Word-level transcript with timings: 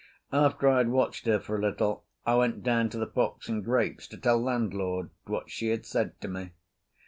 After 0.33 0.67
I 0.67 0.79
had 0.79 0.89
watched 0.89 1.27
her 1.27 1.39
for 1.39 1.55
a 1.55 1.61
little 1.61 2.05
I 2.25 2.33
went 2.33 2.63
down 2.63 2.89
to 2.89 2.97
the 2.97 3.05
"Fox 3.05 3.47
and 3.47 3.63
Grapes" 3.63 4.07
to 4.07 4.17
tell 4.17 4.41
landlord 4.41 5.11
what 5.27 5.51
she 5.51 5.67
had 5.67 5.85
said 5.85 6.19
to 6.21 6.27
me. 6.27 6.53